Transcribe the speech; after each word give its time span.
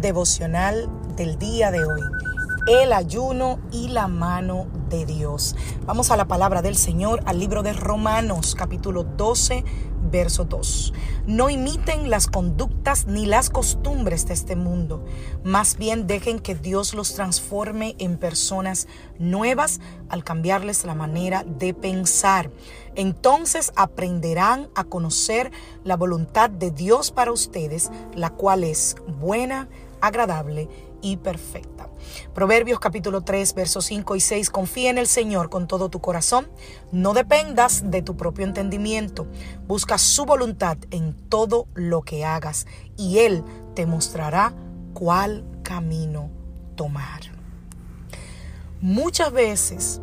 Devocional 0.00 0.88
del 1.16 1.38
día 1.38 1.70
de 1.72 1.84
hoy 1.84 2.00
el 2.68 2.92
ayuno 2.92 3.58
y 3.72 3.88
la 3.88 4.08
mano 4.08 4.66
de 4.90 5.06
Dios. 5.06 5.56
Vamos 5.86 6.10
a 6.10 6.18
la 6.18 6.28
palabra 6.28 6.60
del 6.60 6.76
Señor, 6.76 7.22
al 7.24 7.38
libro 7.38 7.62
de 7.62 7.72
Romanos, 7.72 8.54
capítulo 8.54 9.04
12, 9.04 9.64
verso 10.10 10.44
2. 10.44 10.92
No 11.26 11.48
imiten 11.48 12.10
las 12.10 12.26
conductas 12.26 13.06
ni 13.06 13.24
las 13.24 13.48
costumbres 13.48 14.26
de 14.26 14.34
este 14.34 14.54
mundo, 14.54 15.02
más 15.44 15.78
bien 15.78 16.06
dejen 16.06 16.40
que 16.40 16.54
Dios 16.54 16.92
los 16.92 17.14
transforme 17.14 17.96
en 17.98 18.18
personas 18.18 18.86
nuevas 19.18 19.80
al 20.10 20.22
cambiarles 20.22 20.84
la 20.84 20.94
manera 20.94 21.44
de 21.44 21.72
pensar. 21.72 22.50
Entonces 22.96 23.72
aprenderán 23.76 24.68
a 24.74 24.84
conocer 24.84 25.52
la 25.84 25.96
voluntad 25.96 26.50
de 26.50 26.70
Dios 26.70 27.12
para 27.12 27.32
ustedes, 27.32 27.90
la 28.14 28.28
cual 28.28 28.62
es 28.62 28.96
buena, 29.18 29.68
agradable 30.00 30.68
y 31.02 31.16
perfecta. 31.16 31.88
Proverbios 32.34 32.80
capítulo 32.80 33.22
3, 33.22 33.54
versos 33.54 33.84
5 33.86 34.16
y 34.16 34.20
6. 34.20 34.50
Confía 34.50 34.90
en 34.90 34.98
el 34.98 35.06
Señor 35.06 35.50
con 35.50 35.66
todo 35.66 35.88
tu 35.88 36.00
corazón. 36.00 36.48
No 36.92 37.14
dependas 37.14 37.90
de 37.90 38.02
tu 38.02 38.16
propio 38.16 38.44
entendimiento. 38.44 39.26
Busca 39.66 39.98
su 39.98 40.24
voluntad 40.24 40.78
en 40.90 41.14
todo 41.28 41.66
lo 41.74 42.02
que 42.02 42.24
hagas 42.24 42.66
y 42.96 43.18
Él 43.18 43.44
te 43.74 43.86
mostrará 43.86 44.54
cuál 44.94 45.44
camino 45.62 46.30
tomar. 46.76 47.20
Muchas 48.80 49.32
veces 49.32 50.00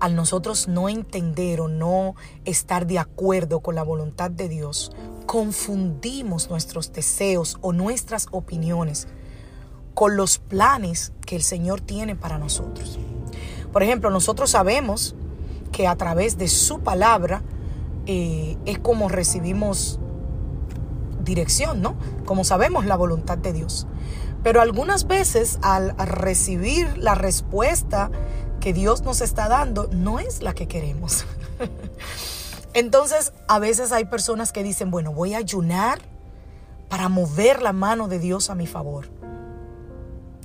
al 0.00 0.16
nosotros 0.16 0.68
no 0.68 0.88
entender 0.88 1.60
o 1.60 1.68
no 1.68 2.14
estar 2.44 2.86
de 2.86 2.98
acuerdo 2.98 3.60
con 3.60 3.74
la 3.74 3.82
voluntad 3.82 4.30
de 4.30 4.48
Dios, 4.48 4.92
confundimos 5.26 6.50
nuestros 6.50 6.92
deseos 6.92 7.56
o 7.62 7.72
nuestras 7.72 8.26
opiniones 8.30 9.08
los 10.08 10.38
planes 10.38 11.12
que 11.26 11.36
el 11.36 11.42
Señor 11.42 11.80
tiene 11.80 12.16
para 12.16 12.38
nosotros. 12.38 12.98
Por 13.72 13.82
ejemplo, 13.82 14.10
nosotros 14.10 14.50
sabemos 14.50 15.14
que 15.72 15.86
a 15.86 15.96
través 15.96 16.38
de 16.38 16.48
su 16.48 16.80
palabra 16.80 17.42
eh, 18.06 18.56
es 18.66 18.78
como 18.78 19.08
recibimos 19.08 19.98
dirección, 21.24 21.82
¿no? 21.82 21.96
Como 22.24 22.44
sabemos 22.44 22.84
la 22.86 22.96
voluntad 22.96 23.38
de 23.38 23.52
Dios. 23.52 23.86
Pero 24.42 24.60
algunas 24.60 25.06
veces 25.06 25.58
al 25.62 25.96
recibir 25.96 26.98
la 26.98 27.14
respuesta 27.14 28.10
que 28.60 28.72
Dios 28.72 29.02
nos 29.02 29.20
está 29.20 29.48
dando, 29.48 29.88
no 29.90 30.20
es 30.20 30.42
la 30.42 30.54
que 30.54 30.68
queremos. 30.68 31.26
Entonces, 32.74 33.32
a 33.48 33.58
veces 33.58 33.90
hay 33.90 34.04
personas 34.04 34.52
que 34.52 34.62
dicen, 34.62 34.90
bueno, 34.90 35.12
voy 35.12 35.34
a 35.34 35.38
ayunar 35.38 36.00
para 36.88 37.08
mover 37.08 37.62
la 37.62 37.72
mano 37.72 38.06
de 38.06 38.18
Dios 38.18 38.50
a 38.50 38.54
mi 38.54 38.66
favor 38.66 39.08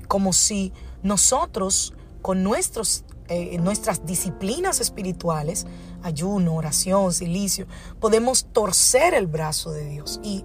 como 0.09 0.33
si 0.33 0.73
nosotros 1.03 1.93
con 2.21 2.43
nuestros, 2.43 3.05
eh, 3.29 3.57
nuestras 3.59 4.05
disciplinas 4.05 4.81
espirituales, 4.81 5.67
ayuno, 6.03 6.55
oración, 6.55 7.13
silicio, 7.13 7.67
podemos 8.01 8.47
torcer 8.51 9.13
el 9.13 9.27
brazo 9.27 9.71
de 9.71 9.85
Dios. 9.85 10.19
Y 10.23 10.43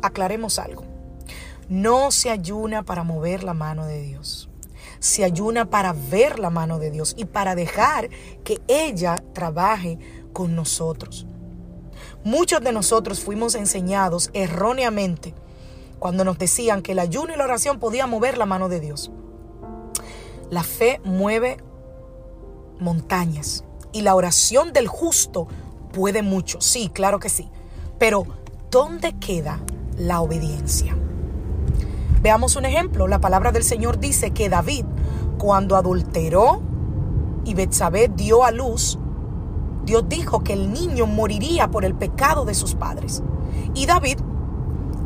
aclaremos 0.00 0.60
algo, 0.60 0.84
no 1.68 2.12
se 2.12 2.30
ayuna 2.30 2.84
para 2.84 3.02
mover 3.02 3.42
la 3.42 3.52
mano 3.52 3.84
de 3.84 4.00
Dios. 4.00 4.48
Se 5.00 5.24
ayuna 5.24 5.68
para 5.68 5.92
ver 5.92 6.38
la 6.38 6.50
mano 6.50 6.78
de 6.78 6.92
Dios 6.92 7.14
y 7.18 7.24
para 7.24 7.56
dejar 7.56 8.10
que 8.44 8.60
ella 8.68 9.16
trabaje 9.34 9.98
con 10.32 10.54
nosotros. 10.54 11.26
Muchos 12.22 12.60
de 12.60 12.72
nosotros 12.72 13.18
fuimos 13.20 13.56
enseñados 13.56 14.30
erróneamente 14.34 15.34
cuando 16.00 16.24
nos 16.24 16.38
decían 16.38 16.82
que 16.82 16.92
el 16.92 16.98
ayuno 16.98 17.32
y 17.32 17.36
la 17.36 17.44
oración 17.44 17.78
podían 17.78 18.10
mover 18.10 18.38
la 18.38 18.46
mano 18.46 18.68
de 18.68 18.80
Dios. 18.80 19.12
La 20.50 20.64
fe 20.64 21.00
mueve 21.04 21.58
montañas 22.80 23.64
y 23.92 24.00
la 24.00 24.16
oración 24.16 24.72
del 24.72 24.88
justo 24.88 25.46
puede 25.92 26.22
mucho, 26.22 26.60
sí, 26.60 26.90
claro 26.92 27.20
que 27.20 27.28
sí. 27.28 27.48
Pero, 27.98 28.24
¿dónde 28.70 29.12
queda 29.18 29.60
la 29.96 30.22
obediencia? 30.22 30.96
Veamos 32.22 32.56
un 32.56 32.64
ejemplo. 32.64 33.06
La 33.06 33.20
palabra 33.20 33.52
del 33.52 33.62
Señor 33.62 33.98
dice 33.98 34.30
que 34.30 34.48
David, 34.48 34.86
cuando 35.38 35.76
adulteró 35.76 36.62
y 37.44 37.54
Betsabé 37.54 38.08
dio 38.08 38.44
a 38.44 38.50
luz, 38.50 38.98
Dios 39.84 40.08
dijo 40.08 40.42
que 40.44 40.54
el 40.54 40.72
niño 40.72 41.06
moriría 41.06 41.70
por 41.70 41.84
el 41.84 41.94
pecado 41.94 42.44
de 42.44 42.54
sus 42.54 42.74
padres. 42.74 43.22
Y 43.74 43.86
David 43.86 44.18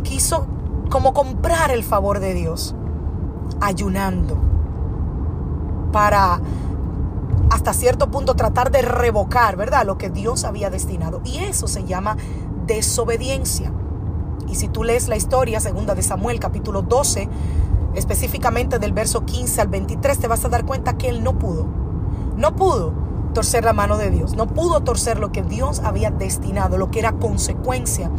quiso 0.03 0.47
como 0.91 1.13
comprar 1.13 1.71
el 1.71 1.83
favor 1.83 2.21
de 2.21 2.35
Dios, 2.35 2.75
ayunando, 3.61 4.37
para 5.93 6.41
hasta 7.51 7.73
cierto 7.73 8.11
punto 8.11 8.35
tratar 8.35 8.71
de 8.71 8.83
revocar, 8.83 9.57
¿verdad? 9.57 9.87
Lo 9.87 9.99
que 9.99 10.11
Dios 10.11 10.45
había 10.45 10.71
destinado. 10.71 11.21
Y 11.25 11.39
eso 11.39 11.69
se 11.69 11.85
llama 11.85 12.17
desobediencia. 12.67 13.73
Y 14.49 14.57
si 14.57 14.69
tú 14.69 14.85
lees 14.85 15.09
la 15.09 15.17
historia, 15.17 15.61
segunda 15.61 15.95
de 15.95 16.03
Samuel, 16.03 16.41
capítulo 16.41 16.83
12, 16.83 17.29
específicamente 17.95 18.79
del 18.79 18.93
verso 18.93 19.25
15 19.25 19.61
al 19.61 19.69
23, 19.69 20.19
te 20.19 20.29
vas 20.29 20.45
a 20.45 20.49
dar 20.49 20.65
cuenta 20.65 20.99
que 20.99 21.09
él 21.09 21.23
no 21.23 21.39
pudo. 21.39 21.67
No 22.37 22.57
pudo 22.57 22.93
torcer 23.35 23.65
la 23.65 23.73
mano 23.73 23.99
de 23.99 24.11
Dios. 24.11 24.35
No 24.35 24.47
pudo 24.47 24.81
torcer 24.81 25.19
lo 25.19 25.33
que 25.33 25.43
Dios 25.43 25.81
había 25.81 26.11
destinado, 26.11 26.79
lo 26.79 26.91
que 26.91 27.01
era 27.01 27.13
consecuencia 27.13 28.11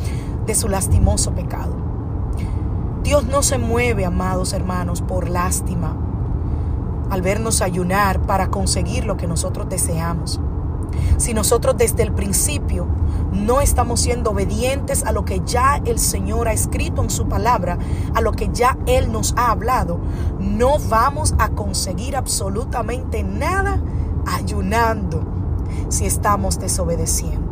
de 0.45 0.55
su 0.55 0.69
lastimoso 0.69 1.31
pecado. 1.31 1.75
Dios 3.05 3.23
no 3.23 3.43
se 3.43 3.59
mueve, 3.59 4.03
amados 4.03 4.51
hermanos, 4.53 5.03
por 5.03 5.29
lástima 5.29 5.95
al 7.11 7.21
vernos 7.21 7.61
ayunar 7.61 8.19
para 8.21 8.47
conseguir 8.47 9.05
lo 9.05 9.15
que 9.15 9.27
nosotros 9.27 9.69
deseamos. 9.69 10.41
Si 11.17 11.35
nosotros 11.35 11.77
desde 11.77 12.01
el 12.01 12.11
principio 12.11 12.87
no 13.31 13.61
estamos 13.61 14.01
siendo 14.01 14.31
obedientes 14.31 15.03
a 15.03 15.11
lo 15.11 15.23
que 15.23 15.43
ya 15.45 15.79
el 15.85 15.99
Señor 15.99 16.47
ha 16.47 16.53
escrito 16.53 17.03
en 17.03 17.11
su 17.11 17.27
palabra, 17.27 17.77
a 18.15 18.21
lo 18.21 18.31
que 18.31 18.49
ya 18.51 18.75
Él 18.87 19.11
nos 19.11 19.35
ha 19.37 19.51
hablado, 19.51 19.99
no 20.39 20.79
vamos 20.89 21.35
a 21.37 21.49
conseguir 21.49 22.15
absolutamente 22.15 23.23
nada 23.23 23.79
ayunando 24.25 25.21
si 25.89 26.07
estamos 26.07 26.57
desobedeciendo 26.57 27.45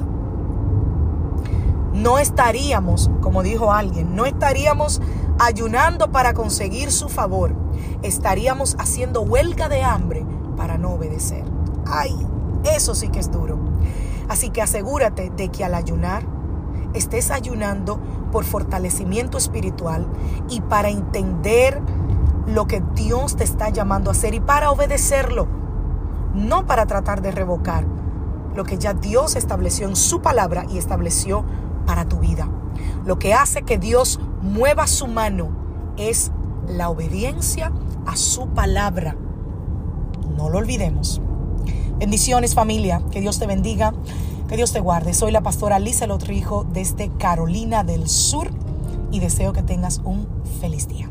no 1.93 2.17
estaríamos, 2.17 3.09
como 3.21 3.43
dijo 3.43 3.71
alguien, 3.71 4.15
no 4.15 4.25
estaríamos 4.25 5.01
ayunando 5.39 6.11
para 6.11 6.33
conseguir 6.33 6.91
su 6.91 7.09
favor. 7.09 7.55
Estaríamos 8.01 8.75
haciendo 8.79 9.21
huelga 9.21 9.69
de 9.69 9.83
hambre 9.83 10.25
para 10.55 10.77
no 10.77 10.91
obedecer. 10.93 11.43
Ay, 11.85 12.15
eso 12.63 12.95
sí 12.95 13.09
que 13.09 13.19
es 13.19 13.31
duro. 13.31 13.57
Así 14.29 14.49
que 14.49 14.61
asegúrate 14.61 15.29
de 15.29 15.49
que 15.49 15.63
al 15.65 15.75
ayunar 15.75 16.25
estés 16.93 17.31
ayunando 17.31 17.99
por 18.31 18.45
fortalecimiento 18.45 19.37
espiritual 19.37 20.07
y 20.49 20.61
para 20.61 20.89
entender 20.89 21.81
lo 22.47 22.67
que 22.67 22.83
Dios 22.93 23.35
te 23.35 23.43
está 23.43 23.69
llamando 23.69 24.09
a 24.09 24.13
hacer 24.13 24.33
y 24.33 24.39
para 24.39 24.71
obedecerlo, 24.71 25.47
no 26.33 26.65
para 26.65 26.85
tratar 26.85 27.21
de 27.21 27.31
revocar 27.31 27.85
lo 28.55 28.63
que 28.63 28.77
ya 28.77 28.93
Dios 28.93 29.35
estableció 29.35 29.87
en 29.87 29.95
su 29.95 30.21
palabra 30.21 30.65
y 30.69 30.77
estableció 30.77 31.43
para 31.85 32.05
tu 32.05 32.19
vida. 32.19 32.47
Lo 33.05 33.19
que 33.19 33.33
hace 33.33 33.63
que 33.63 33.77
Dios 33.77 34.19
mueva 34.43 34.85
su 34.87 35.07
mano 35.07 35.49
es 35.97 36.31
la 36.67 36.89
obediencia 36.89 37.71
a 38.05 38.15
su 38.15 38.47
palabra. 38.49 39.15
No 40.37 40.49
lo 40.49 40.59
olvidemos. 40.59 41.21
Bendiciones 41.97 42.53
familia, 42.53 43.01
que 43.11 43.21
Dios 43.21 43.39
te 43.39 43.47
bendiga, 43.47 43.93
que 44.49 44.57
Dios 44.57 44.73
te 44.73 44.81
guarde. 44.81 45.13
Soy 45.13 45.31
la 45.31 45.41
pastora 45.41 45.79
Lisa 45.79 46.05
Lotrijo 46.07 46.65
desde 46.71 47.09
Carolina 47.09 47.83
del 47.83 48.09
Sur 48.09 48.51
y 49.11 49.19
deseo 49.19 49.53
que 49.53 49.63
tengas 49.63 50.01
un 50.03 50.27
feliz 50.59 50.87
día. 50.87 51.09